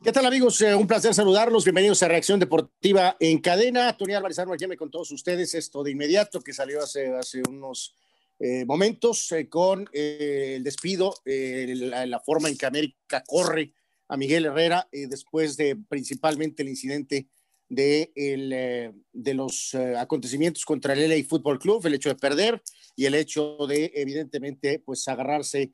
[0.00, 0.60] ¿Qué tal amigos?
[0.62, 1.64] Eh, un placer saludarlos.
[1.64, 3.96] Bienvenidos a Reacción Deportiva en cadena.
[3.96, 7.96] Tony Álvarez Armas me con todos ustedes esto de inmediato que salió hace, unos
[8.38, 13.72] eh, momentos eh, con el despido, la, forma en que América corre
[14.06, 17.26] a Miguel Herrera después de principalmente el incidente
[17.68, 22.62] de, los acontecimientos contra el LA Fútbol Club, el hecho de perder
[22.94, 25.72] y el hecho de evidentemente pues agarrarse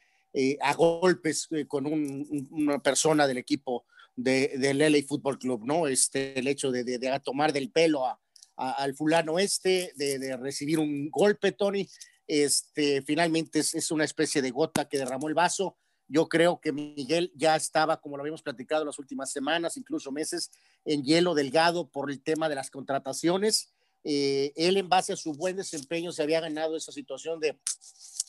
[0.63, 3.85] a golpes con un, una persona del equipo
[4.17, 5.87] de, del LA Fútbol Club, ¿no?
[5.87, 8.19] Este, el hecho de, de, tomar del pelo a,
[8.57, 11.89] al fulano este, de, recibir un golpe, Tony,
[12.27, 15.77] este, finalmente es, es, una especie de gota que derramó el vaso.
[16.07, 20.51] Yo creo que Miguel ya estaba, como lo habíamos platicado las últimas semanas, incluso meses,
[20.85, 23.73] en hielo delgado por el tema de las contrataciones.
[24.05, 27.59] Eh, él, en base a su buen desempeño, se había ganado esa situación de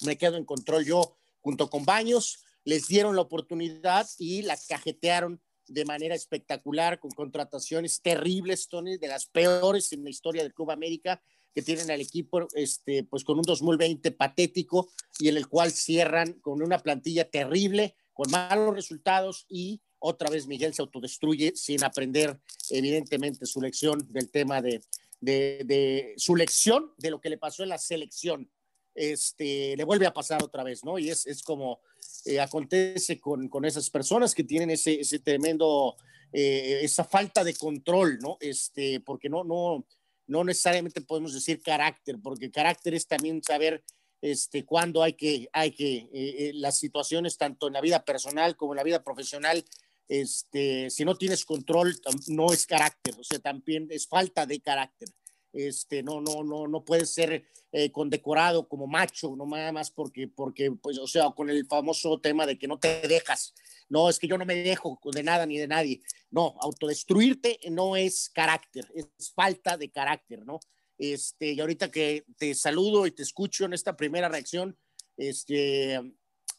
[0.02, 2.40] me quedo en control yo junto con Baños.
[2.64, 9.08] Les dieron la oportunidad y la cajetearon de manera espectacular con contrataciones terribles, Tony, de
[9.08, 11.22] las peores en la historia del Club América,
[11.54, 16.34] que tienen al equipo este, pues con un 2020 patético y en el cual cierran
[16.34, 22.40] con una plantilla terrible, con malos resultados y otra vez Miguel se autodestruye sin aprender
[22.70, 24.82] evidentemente su lección del tema de,
[25.22, 28.50] de, de su lección de lo que le pasó en la selección.
[28.96, 30.98] Este, le vuelve a pasar otra vez, ¿no?
[30.98, 31.82] Y es, es como
[32.24, 35.98] eh, acontece con, con, esas personas que tienen ese, ese tremendo,
[36.32, 38.38] eh, esa falta de control, ¿no?
[38.40, 39.86] Este, porque no, no,
[40.28, 43.84] no necesariamente podemos decir carácter, porque carácter es también saber
[44.22, 48.74] este, cuándo hay que, hay que, eh, las situaciones tanto en la vida personal como
[48.74, 49.66] en la vida profesional,
[50.08, 51.96] este, si no tienes control,
[52.28, 55.10] no es carácter, o sea, también es falta de carácter
[55.56, 60.28] este, no, no, no, no puede ser eh, condecorado como macho, no nada más porque,
[60.28, 63.54] porque, pues, o sea, con el famoso tema de que no te dejas.
[63.88, 66.02] No, es que yo no me dejo de nada ni de nadie.
[66.30, 70.60] No, autodestruirte no es carácter, es falta de carácter, ¿no?
[70.98, 74.78] Este, y ahorita que te saludo y te escucho en esta primera reacción,
[75.18, 76.02] este,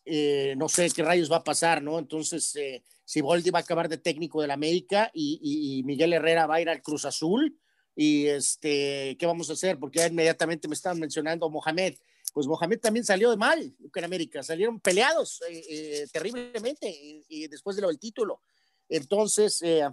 [0.05, 1.99] eh, no sé qué rayos va a pasar, ¿no?
[1.99, 6.47] Entonces, eh, si Boldi va a acabar de técnico del América y, y Miguel Herrera
[6.47, 7.59] va a ir al Cruz Azul,
[7.97, 9.79] y este, ¿qué vamos a hacer?
[9.79, 11.95] Porque ya inmediatamente me estaban mencionando Mohamed.
[12.35, 17.75] Pues Mohamed también salió de mal en América, salieron peleados eh, eh, terriblemente y, después
[17.75, 18.43] de lo del título.
[18.91, 19.89] Entonces, eh,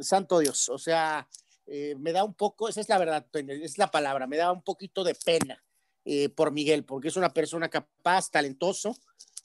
[0.00, 1.26] santo Dios, o sea,
[1.66, 5.04] me da un poco, esa es la verdad, es la palabra, me da un poquito
[5.04, 5.64] de pena
[6.34, 8.96] por Miguel, porque es una persona capaz, talentoso,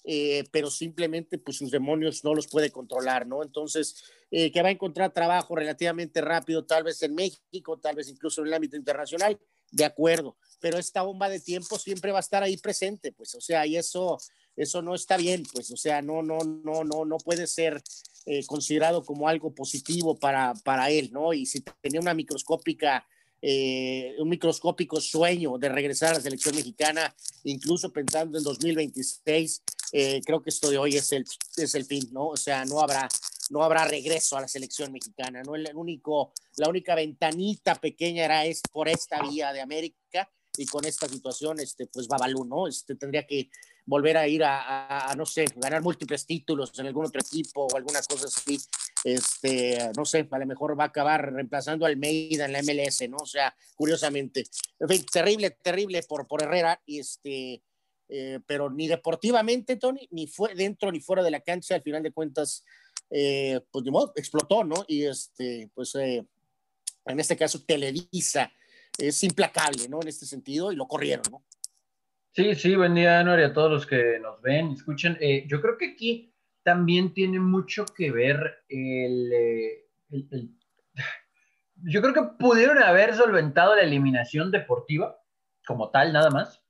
[0.08, 3.42] eh, pero simplemente pues sus demonios no los puede controlar, ¿no?
[3.42, 8.10] Entonces, eh, que va a encontrar trabajo relativamente rápido, tal vez en México, tal vez
[8.10, 9.40] incluso en el ámbito internacional,
[9.72, 13.42] de acuerdo, pero esta bomba de tiempo siempre va a estar ahí presente, pues, o
[13.42, 14.20] sea, y eso,
[14.56, 17.82] eso no está bien, pues, o sea, no, no, no, no, no puede ser
[18.28, 21.34] eh, considerado como algo positivo para, para él, ¿no?
[21.34, 23.06] Y si tenía una microscópica
[23.48, 29.62] eh, un microscópico sueño de regresar a la selección mexicana, incluso pensando en 2026,
[29.98, 31.24] eh, creo que esto de hoy es el,
[31.56, 32.28] es el fin, ¿no?
[32.28, 33.08] O sea, no habrá,
[33.50, 35.56] no habrá regreso a la selección mexicana, ¿no?
[35.56, 40.84] El único, la única ventanita pequeña era es por esta vía de América y con
[40.84, 42.68] esta situación, este, pues Babalú, ¿no?
[42.68, 43.50] Este, tendría que
[43.86, 48.02] volver a ir a, no sé, ganar múltiples títulos en algún otro equipo o alguna
[48.02, 48.60] cosa así.
[49.02, 53.08] Este, no sé, a lo mejor va a acabar reemplazando a Almeida en la MLS,
[53.08, 53.16] ¿no?
[53.22, 54.44] O sea, curiosamente.
[54.78, 57.64] En fin, terrible, terrible por, por Herrera, y este,
[58.10, 62.04] eh, pero ni deportivamente, Tony, ni fue dentro ni fuera de la cancha, al final
[62.04, 62.64] de cuentas,
[63.10, 64.86] eh, pues de modo, explotó, ¿no?
[64.88, 66.26] Y este, pues eh,
[67.06, 68.52] en este caso, Televisa
[68.98, 70.00] es implacable, ¿no?
[70.02, 71.44] En este sentido, y lo corrieron, ¿no?
[72.32, 75.18] Sí, sí, buen día, Anuar, y a todos los que nos ven, escuchen.
[75.22, 80.52] Eh, yo creo que aquí también tiene mucho que ver eh, el,
[81.84, 85.18] Yo creo que pudieron haber solventado la eliminación deportiva,
[85.66, 86.65] como tal, nada más,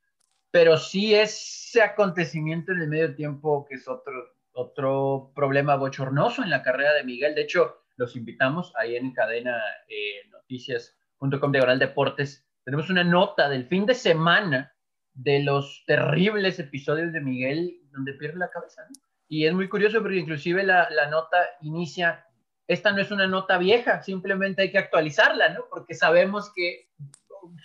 [0.56, 4.14] pero sí ese acontecimiento en el medio tiempo que es otro,
[4.54, 7.36] otro problema bochornoso en la carrera de Miguel.
[7.36, 12.48] De hecho, los invitamos ahí en cadena eh, noticias.com diagonal deportes.
[12.64, 14.74] Tenemos una nota del fin de semana
[15.14, 18.88] de los terribles episodios de Miguel donde pierde la cabeza.
[19.28, 22.26] Y es muy curioso porque inclusive la, la, nota inicia,
[22.66, 25.66] esta no es una nota vieja, simplemente hay que actualizarla, ¿no?
[25.70, 26.88] Porque sabemos que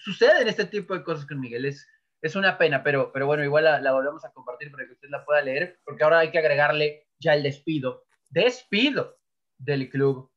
[0.03, 1.67] suceden este tipo de cosas con Miguel.
[1.67, 1.87] Es,
[2.23, 5.25] es una pena, pero, pero bueno, igual la, volvemos a compartir para que usted la
[5.25, 9.19] pueda leer, porque ahora hay que agregarle ya el despido, despido
[9.59, 10.31] del Club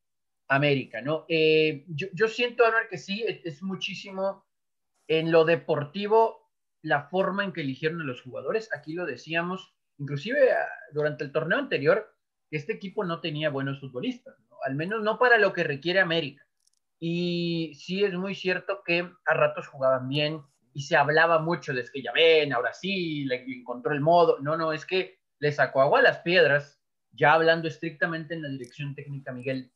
[0.47, 1.25] América, ¿no?
[1.27, 4.45] Eh, yo, yo, siento, Álvaro, que sí, es, es muchísimo
[5.07, 6.43] en lo deportivo
[6.81, 8.69] la forma en que eligieron a los jugadores.
[8.73, 12.13] Aquí lo decíamos, inclusive ah, durante el torneo anterior,
[12.49, 16.45] que este equipo no tenía buenos futbolistas, al menos no para lo que requiere América.
[16.99, 20.41] Y sí es muy cierto que a ratos jugaban bien
[20.73, 24.39] y se hablaba mucho de que ya ven, ahora sí, le encontró el modo.
[24.39, 26.81] No, no, es que le sacó agua a las piedras,
[27.11, 29.71] ya hablando estrictamente en la dirección técnica, Miguel,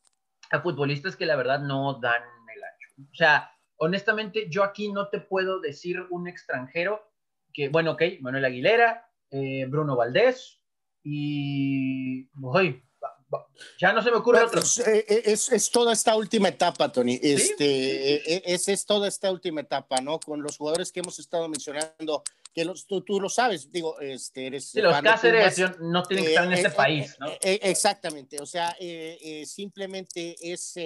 [0.50, 2.22] a futbolistas que la verdad no dan
[2.54, 3.10] el ancho.
[3.12, 7.12] O sea, honestamente, yo aquí no te puedo decir un extranjero
[7.52, 10.60] que, bueno, ok, Manuel Aguilera, eh, Bruno Valdés
[11.04, 12.28] y...
[12.40, 12.82] Uy,
[13.78, 14.60] ya no se me ocurre otro.
[14.60, 17.18] Eh, eh, es, toda esta última etapa, Tony.
[17.22, 20.18] Este, Es, es, toda esta última etapa, ¿no?
[20.20, 22.22] Con los jugadores que hemos estado mencionando,
[22.54, 24.70] que los, tú, tú lo sabes, digo, este, eres.
[24.70, 27.28] Sí, los Cáceres no tienen que estar en este país, ¿no?
[27.40, 28.76] exactamente, o sea,
[29.44, 30.76] simplemente es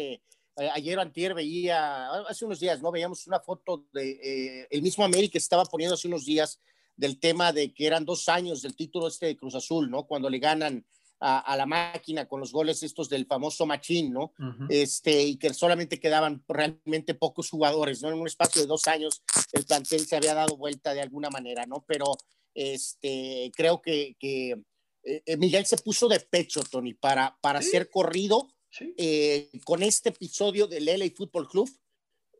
[0.56, 2.92] eh, ayer antier veía, hace unos días, ¿no?
[2.92, 6.60] Veíamos una foto de eh, el mismo América estaba poniendo hace unos días
[6.94, 10.04] del tema de que eran dos años del título este de Cruz Azul, ¿no?
[10.06, 10.84] Cuando le ganan
[11.24, 14.32] a, la máquina con los goles estos del famoso Machín, ¿no?
[14.68, 18.08] Este, y que solamente quedaban realmente pocos jugadores, ¿no?
[18.08, 19.22] En un espacio de dos años
[19.52, 21.84] el plantel se había dado vuelta de alguna manera, ¿no?
[21.86, 22.06] Pero
[22.54, 24.60] este, creo que, que
[25.04, 28.48] eh, Miguel se puso de pecho, Tony, para, para ser corrido
[28.96, 31.70] eh, con este episodio del LA Football Club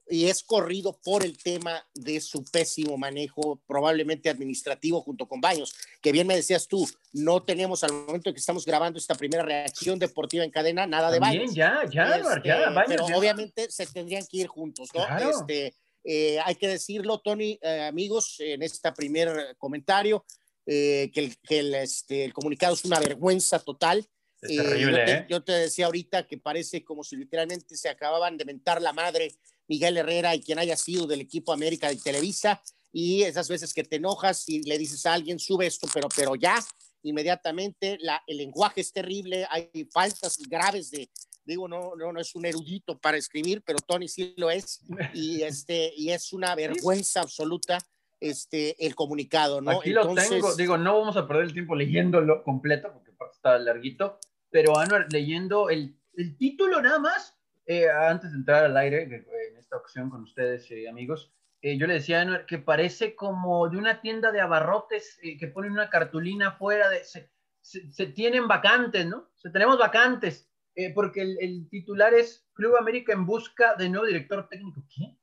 [0.08, 5.75] y es corrido por el tema de su pésimo manejo, probablemente administrativo, junto con Baños,
[6.00, 9.43] que bien me decías tú, no tenemos al momento en que estamos grabando esta primera
[9.43, 11.54] reacción deportiva en cadena, nada de Baños.
[11.54, 15.31] ya, ya, este, ya, Pero obviamente se tendrían que ir juntos, ¿no?
[15.31, 15.75] Este,
[16.05, 20.25] eh, hay que decirlo, Tony, eh, amigos, en este primer comentario,
[20.64, 24.06] que, el, que el, este, el comunicado es una vergüenza total.
[24.43, 25.27] Es terrible, yo, ¿eh?
[25.29, 29.37] yo te decía ahorita que parece como si literalmente se acababan de mentar la madre
[29.69, 32.61] Miguel Herrera y quien haya sido del equipo América de Televisa
[32.93, 36.35] y esas veces que te enojas y le dices a alguien sube esto, pero, pero
[36.35, 36.59] ya
[37.03, 41.09] inmediatamente la, el lenguaje es terrible, hay faltas graves de,
[41.44, 44.81] digo, no, no, no es un erudito para escribir, pero Tony sí lo es
[45.15, 47.79] y, este, y es una vergüenza absoluta
[48.21, 49.81] este, el comunicado, ¿no?
[49.81, 54.19] Aquí lo tengo, digo, no vamos a perder el tiempo leyéndolo completo porque está larguito,
[54.52, 59.56] pero Anuar, leyendo el, el título nada más, eh, antes de entrar al aire en
[59.56, 61.32] esta ocasión con ustedes, eh, amigos,
[61.62, 65.49] eh, yo le decía a Anuar que parece como de una tienda de abarrotes que
[65.49, 67.02] ponen una cartulina fuera de...
[67.02, 67.31] Se,
[67.62, 69.31] se, tienen vacantes, ¿no?
[69.37, 70.50] Se tenemos vacantes,
[70.96, 74.84] porque el, el, titular es Club América en busca de nuevo director técnico.
[74.93, 75.16] ¿Qué?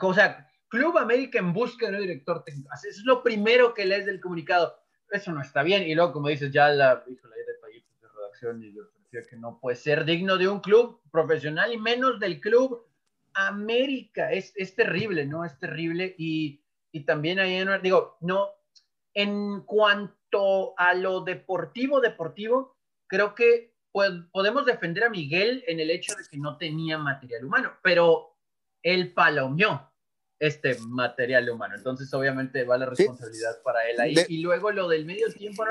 [0.00, 2.70] O sea, Club América en busca de nuevo director técnico.
[2.72, 4.74] Eso es lo primero que lees del comunicado.
[5.10, 5.82] Eso no está bien.
[5.82, 7.04] Y luego, como dices, ya la,
[8.42, 12.40] y yo decía que no puede ser digno de un club profesional y menos del
[12.40, 12.86] club
[13.34, 14.32] América.
[14.32, 15.44] Es, es terrible, ¿no?
[15.44, 16.14] Es terrible.
[16.18, 18.48] Y, y también ahí, digo, no,
[19.14, 22.76] en cuanto a lo deportivo, deportivo,
[23.06, 27.44] creo que pues, podemos defender a Miguel en el hecho de que no tenía material
[27.44, 28.36] humano, pero
[28.82, 29.89] él palomeó
[30.40, 31.74] este material humano.
[31.76, 34.14] Entonces, obviamente, va la responsabilidad para él ahí.
[34.26, 35.64] Y luego lo del medio tiempo,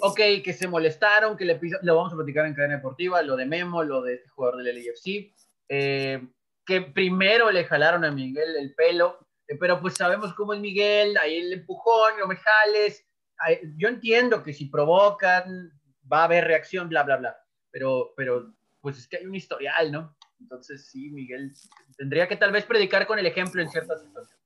[0.00, 3.44] ok, que se molestaron, que le lo vamos a platicar en cadena deportiva, lo de
[3.44, 5.34] Memo, lo de este jugador del LAFC,
[5.68, 6.26] eh,
[6.64, 11.18] que primero le jalaron a Miguel el pelo, eh, pero pues sabemos cómo es Miguel,
[11.18, 13.06] ahí el empujón, no me jales.
[13.76, 15.70] yo entiendo que si provocan,
[16.10, 17.36] va a haber reacción, bla, bla, bla.
[17.70, 20.16] Pero, pero, pues es que hay un historial, ¿no?
[20.40, 21.52] Entonces, sí, Miguel
[21.96, 24.44] tendría que tal vez predicar con el ejemplo en ciertas situaciones.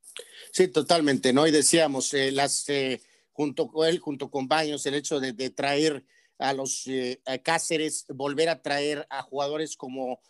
[0.53, 1.47] Sí, totalmente, ¿no?
[1.47, 3.01] Y decíamos, eh, las, eh,
[3.33, 6.05] junto con él, junto con Baños, el hecho de, traer
[6.39, 10.21] a los eh, Cáceres, volver a traer a jugadores como,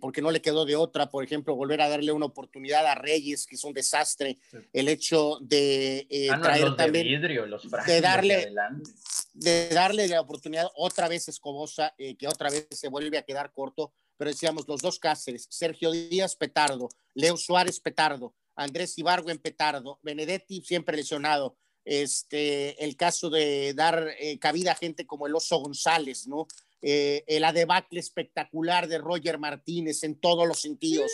[0.00, 3.46] porque no le quedó de otra, por ejemplo, volver a darle una oportunidad a Reyes,
[3.46, 4.38] que es un desastre,
[4.72, 8.52] el hecho de ah, traer también, de, los de darle,
[9.34, 13.92] de darle la oportunidad otra vez Escobosa, que otra vez se vuelve a quedar corto
[14.18, 20.60] pero decíamos los dos Cáceres, Sergio Díaz Petardo, Leo Suárez Petardo, Andrés Ibargüen Petardo, Benedetti
[20.62, 26.26] siempre lesionado, este, el caso de dar eh, cabida a gente como el Oso González,
[26.26, 26.46] ¿no?
[26.82, 31.10] Eh, el adebacle espectacular de Roger Martínez en todos los sentidos,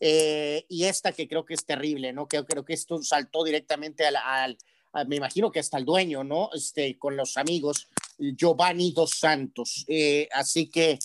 [0.00, 2.28] eh, y esta que creo que es terrible, ¿no?
[2.28, 4.58] Creo que esto saltó directamente al,
[5.06, 6.50] me imagino que hasta el dueño, ¿no?
[6.52, 7.88] Este, con los amigos,
[8.18, 9.86] Giovanni Dos Santos.
[10.32, 10.98] así que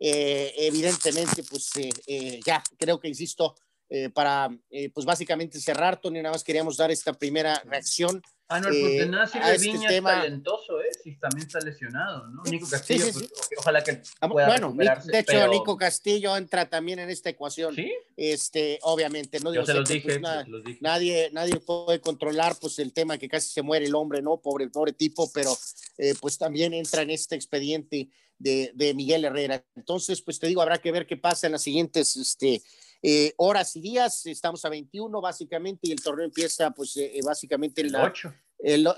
[0.00, 3.54] eh, evidentemente, pues eh, eh, ya, creo que insisto,
[4.12, 4.50] para
[4.92, 8.22] pues básicamente cerrar, Tony, nada más queríamos dar esta primera reacción.
[8.46, 10.10] Ah, no, pues de nada sirve este Viña tema.
[10.10, 10.90] talentoso, ¿eh?
[11.02, 12.42] Si también está lesionado, ¿no?
[12.44, 17.30] Nico Castillo, pues, ojalá que pueda Bueno, de hecho, Nico Castillo entra también en esta
[17.30, 17.74] ecuación.
[17.74, 17.90] ¿Sí?
[18.14, 19.54] Este, obviamente, ¿no?
[19.54, 23.48] Yo se los dije, pues, dije, Nadie, nadie puede controlar, pues, el tema que casi
[23.48, 24.36] se muere el hombre, ¿no?
[24.38, 25.56] Pobre, pobre tipo, pero
[26.20, 29.64] pues también entra en este expediente de, Miguel Herrera.
[29.74, 32.62] Entonces, pues te digo, habrá que ver qué pasa en las siguientes este,
[33.02, 34.26] eh, horas y días.
[34.26, 38.34] Estamos a 21 básicamente y el torneo empieza pues eh, básicamente el 8.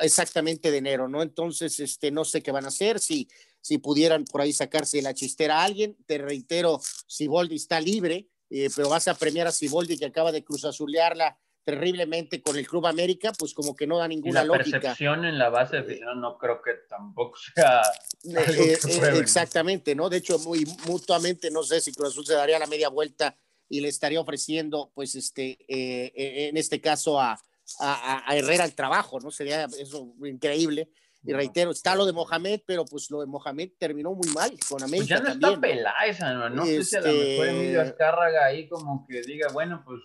[0.01, 1.23] exactamente de enero, ¿no?
[1.23, 3.29] Entonces, este, no sé qué van a hacer, si,
[3.61, 5.97] si pudieran por ahí sacarse la chistera a alguien.
[6.07, 11.39] Te reitero, Siboldi está libre, pero vas a premiar a Siboldi que acaba de cruzazulearla
[11.71, 15.51] terriblemente con el Club América, pues como que no da ninguna la percepción en la
[15.51, 17.81] base de no creo que tampoco sea
[18.25, 20.09] eh, eh, exactamente, ¿no?
[20.09, 23.37] De hecho, muy mutuamente, no sé si Cruz Azul se daría la media vuelta
[23.69, 27.41] y le estaría ofreciendo, pues, este, eh, en este caso a,
[27.79, 29.31] a, Herrera el trabajo, ¿no?
[29.31, 30.91] Sería eso increíble.
[31.23, 34.83] Y reitero, está lo de Mohamed, pero pues lo de Mohamed terminó muy mal con
[34.83, 35.21] América.
[35.21, 36.49] Pues ya no está Peláez, ¿no?
[36.49, 40.01] No sé si a lo mejor Emilio este Azcárraga ahí como que diga, bueno, pues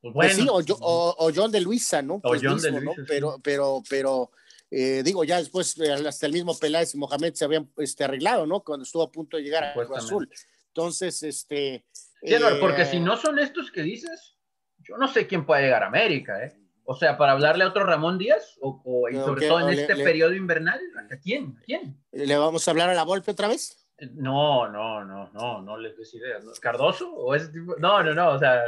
[0.00, 2.20] pues, pues sí, o, John de Luisa, ¿no?
[2.20, 4.30] Pues John de Luisa, Pero, pero, pero,
[4.70, 8.46] eh, digo, ya después eh, hasta el mismo Peláez y Mohamed se habían este, arreglado,
[8.46, 8.60] ¿no?
[8.60, 10.30] Cuando estuvo a punto de llegar a Cruz Azul.
[10.68, 11.84] Entonces, este.
[12.22, 14.36] Sí, porque si eh, no son estos que dices,
[14.78, 16.56] yo no sé quién puede llegar a América, ¿eh?
[16.84, 20.34] O sea, para hablarle a otro Ramón Díaz, o, y sobre todo en este periodo
[20.34, 20.80] invernal,
[21.10, 21.56] ¿a quién?
[21.60, 21.96] ¿A quién?
[22.10, 23.79] ¿Le vamos a hablar a la Volpe otra vez?
[24.14, 26.44] No, no, no, no, no les des ideas.
[26.60, 27.12] ¿Cardoso?
[27.12, 27.76] ¿O ese tipo?
[27.78, 28.62] No, no, no, o sea,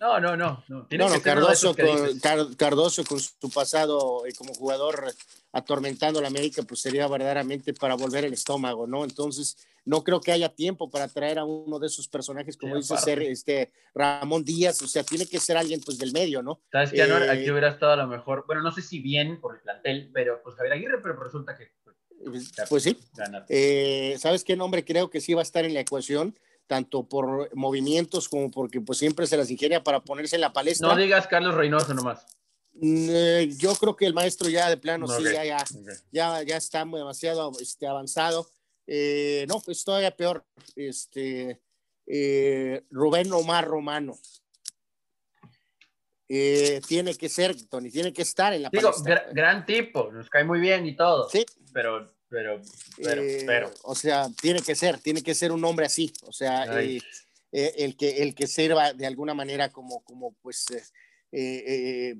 [0.00, 0.64] no, no, no.
[0.68, 5.12] No, no, Cardoso, con, Cardoso con su pasado eh, como jugador
[5.52, 9.02] atormentando a la América, pues sería verdaderamente para volver el estómago, ¿no?
[9.02, 12.96] Entonces, no creo que haya tiempo para traer a uno de esos personajes, como dice
[12.98, 16.60] ser este Ramón Díaz, o sea, tiene que ser alguien pues del medio, ¿no?
[16.70, 19.56] Sabes que eh, aquí hubiera estado a lo mejor, bueno, no sé si bien por
[19.56, 21.72] el plantel, pero pues Javier Aguirre, pero resulta que
[22.68, 22.98] pues, sí.
[23.48, 26.34] Eh, ¿Sabes qué nombre creo que sí va a estar en la ecuación?
[26.68, 30.86] tanto por movimientos como porque pues siempre se las ingenia para ponerse en la palestra.
[30.86, 32.26] No digas Carlos Reynoso nomás.
[32.80, 35.64] Eh, yo creo que el maestro ya de plano sí, ya, ya,
[36.12, 38.46] ya, ya, está demasiado este, avanzado.
[38.86, 40.44] Eh, no, pues todavía peor.
[40.76, 41.60] Este,
[42.06, 44.16] eh, Rubén Omar Romano.
[46.28, 48.92] Tiene que ser, Tony, tiene que estar en la Digo,
[49.32, 51.28] gran tipo, nos cae muy bien y todo.
[51.30, 51.44] Sí.
[51.72, 52.60] Pero pero,
[53.02, 53.70] pero, eh, pero.
[53.84, 57.00] O sea, tiene que ser, tiene que ser un hombre así, o sea, eh,
[57.52, 60.66] eh, el, que, el que sirva de alguna manera como, como pues,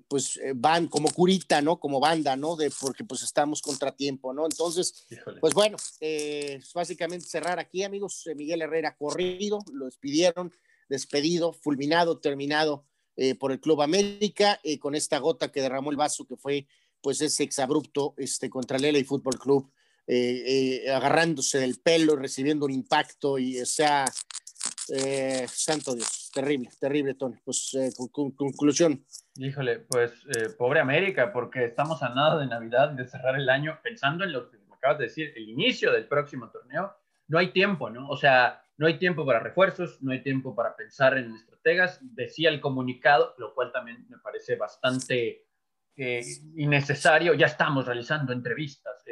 [0.08, 1.78] pues van como curita, ¿no?
[1.78, 2.56] Como banda, ¿no?
[2.56, 4.46] De, porque pues estamos contratiempo, ¿no?
[4.46, 5.06] Entonces,
[5.40, 5.76] pues bueno,
[6.74, 10.52] básicamente cerrar aquí, amigos, Miguel Herrera corrido, lo despidieron,
[10.88, 12.86] despedido, fulminado, terminado
[13.38, 16.66] por el Club América, con esta gota que derramó el vaso que fue
[17.00, 19.70] pues ese exabrupto este, contra el LA Fútbol Club
[20.10, 24.06] eh, eh, agarrándose del pelo, recibiendo un impacto y, o sea,
[24.88, 27.36] eh, santo Dios, terrible, terrible, Tony.
[27.44, 27.76] Pues,
[28.10, 29.04] con, conclusión.
[29.36, 30.12] Híjole, pues,
[30.56, 34.50] pobre América, porque estamos a nada de Navidad, de cerrar el año, pensando en lo
[34.50, 36.94] que acabas de decir, el inicio del próximo torneo,
[37.26, 38.08] no hay tiempo, ¿no?
[38.08, 42.48] O sea, no hay tiempo para refuerzos, no hay tiempo para pensar en estrategas, decía
[42.48, 45.44] el comunicado, lo cual también me parece bastante
[46.56, 49.04] innecesario, ya estamos realizando entrevistas,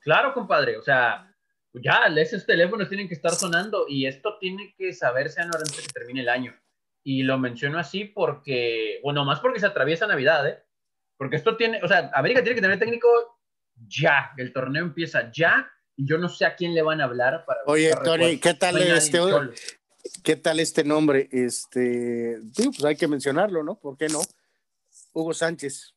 [0.00, 1.32] Claro, compadre, o sea,
[1.74, 5.92] ya esos teléfonos tienen que estar sonando y esto tiene que saberse antes de que
[5.92, 6.58] termine el año.
[7.04, 10.64] Y lo menciono así porque, bueno, más porque se atraviesa Navidad, ¿eh?
[11.16, 13.08] Porque esto tiene, o sea, América tiene que tener técnico
[13.86, 15.70] ya, el torneo empieza ya
[16.02, 17.60] y yo no sé a quién le van a hablar para...
[17.66, 19.18] Oye, Tony, ¿qué tal este,
[20.22, 21.28] qué tal este nombre?
[21.30, 23.76] Este, pues hay que mencionarlo, ¿no?
[23.76, 24.20] ¿Por qué no?
[25.12, 25.94] Hugo Sánchez.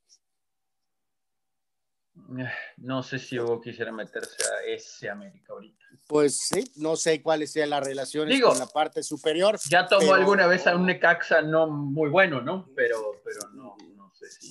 [2.77, 5.85] No sé si Hugo quisiera meterse a ese América ahorita.
[6.07, 9.59] Pues sí, no sé cuáles sean las relaciones con la parte superior.
[9.69, 12.69] Ya tomó alguna vez a un Necaxa no muy bueno, ¿no?
[12.75, 14.49] Pero, pero no, no sé si.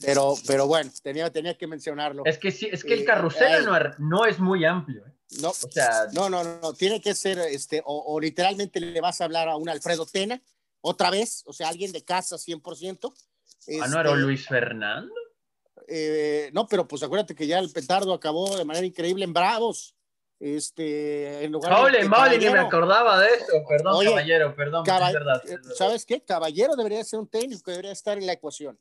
[0.00, 2.22] Pero, pero bueno, tenía, tenía que mencionarlo.
[2.24, 3.66] Es que sí, es que el eh, carrusel
[3.98, 5.06] no, es muy amplio.
[5.06, 5.12] ¿eh?
[5.40, 9.24] No, o sea, no, no, no, tiene que ser, este, o, literalmente le vas a
[9.24, 10.42] hablar a un Alfredo Tena,
[10.80, 13.12] otra vez, o sea, alguien de casa 100%.
[13.80, 15.14] Ah, no era este, Luis Fernando.
[15.88, 19.94] Eh, no, pero pues acuérdate que ya el petardo acabó de manera increíble en Bravos.
[20.38, 22.02] Este, en lugar de,
[22.38, 23.62] ni me acordaba de eso.
[23.68, 24.84] Perdón, caballero, perdón.
[25.46, 26.20] Eh, ¿Sabes qué?
[26.20, 28.76] Caballero debería ser un técnico que debería estar en la ecuación.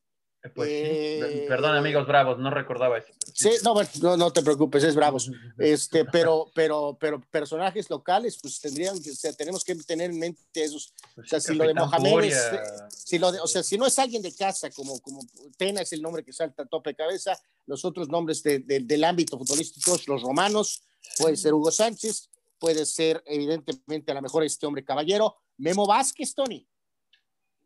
[0.55, 3.13] Pues eh, Perdón, amigos bravos, no recordaba eso.
[3.31, 5.29] Sí, no, no, no, te preocupes, es bravos.
[5.59, 10.41] Este, pero, pero, pero personajes locales, pues tendrían, o sea, tenemos que tener en mente
[10.55, 10.93] esos.
[11.15, 12.51] o sea, si lo de Mohamed es,
[12.89, 15.21] si lo de, o sea, si no es alguien de casa, como, como
[15.57, 19.37] Tena es el nombre que salta a tope de cabeza, los otros nombres del ámbito
[19.37, 20.83] futbolístico, los romanos,
[21.17, 26.33] puede ser Hugo Sánchez, puede ser evidentemente a lo mejor este hombre caballero, Memo Vázquez,
[26.33, 26.67] Tony.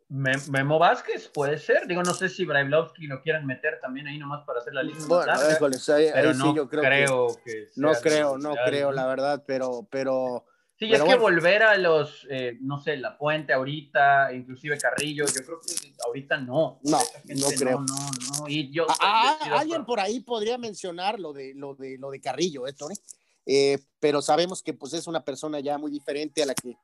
[0.07, 1.87] Memo Vázquez, puede ser.
[1.87, 5.05] Digo, no sé si Brailovsky lo quieran meter también ahí nomás para hacer la lista.
[5.07, 5.33] Bueno,
[6.13, 10.45] pero no sí, yo creo, que, no creo, no creo, la verdad, pero, pero.
[10.77, 15.41] Sí, es que volver a los, eh, no sé, La Puente ahorita, inclusive Carrillo, yo
[15.41, 16.81] creo que ahorita no.
[16.83, 17.79] No, no creo.
[17.79, 18.47] No, no, no.
[18.49, 22.67] Y yo, ah, alguien por ahí podría mencionar lo de, lo de, lo de Carrillo,
[22.67, 22.95] ¿eh, Tony?
[23.45, 26.75] Eh, pero sabemos que pues es una persona ya muy diferente a la que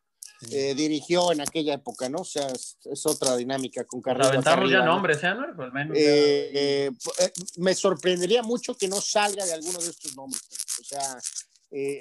[0.52, 2.20] eh, dirigió en aquella época, ¿no?
[2.20, 4.30] O sea, es, otra dinámica con Carrillo.
[4.30, 5.34] Aventamos ya nombres, ¿eh?
[5.56, 6.92] Pues al menos eh,
[7.58, 10.42] me sorprendería mucho que no salga de alguno de estos nombres,
[10.80, 11.18] o sea,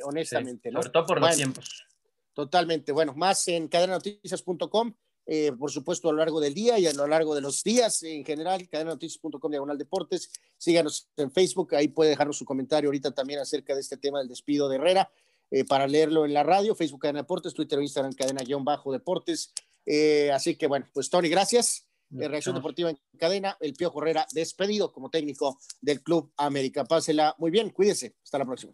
[0.04, 0.80] honestamente, ¿no?
[0.80, 1.86] Sobre todo por los tiempos.
[2.32, 2.92] Totalmente.
[2.92, 4.94] Bueno, más en cadenanoticias.com.
[5.26, 8.02] Eh, por supuesto, a lo largo del día y a lo largo de los días
[8.02, 10.32] en general, cadenanoticias.com diagonal deportes.
[10.56, 14.28] Síganos en Facebook, ahí puede dejarnos su comentario ahorita también acerca de este tema del
[14.28, 15.10] despido de Herrera.
[15.50, 19.52] Eh, para leerlo en la radio, Facebook Cadena Deportes, Twitter o Instagram Cadena-Deportes.
[19.87, 21.87] Eh, así que bueno, pues Tony, gracias.
[22.11, 26.85] Reacción Deportiva en Cadena, el Pío Correra despedido como técnico del Club América.
[26.85, 28.16] Pásela muy bien, cuídese.
[28.25, 28.73] Hasta la próxima.